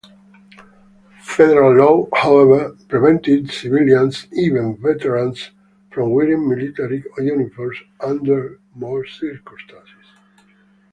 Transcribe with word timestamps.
Federal 1.21 1.75
law, 1.75 2.07
however, 2.15 2.75
prevented 2.87 3.51
civilians, 3.51 4.25
even 4.33 4.75
veterans, 4.81 5.51
from 5.91 6.09
wearing 6.09 6.49
military 6.49 7.03
uniforms 7.19 7.77
under 7.99 8.59
most 8.73 9.19
circumstances. 9.19 10.05